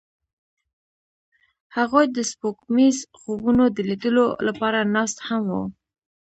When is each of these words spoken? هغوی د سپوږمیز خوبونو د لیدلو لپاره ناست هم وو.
هغوی 1.77 2.05
د 2.11 2.17
سپوږمیز 2.31 2.97
خوبونو 3.19 3.63
د 3.75 3.77
لیدلو 3.89 4.25
لپاره 4.47 4.79
ناست 4.95 5.17
هم 5.27 5.43
وو. 5.51 5.63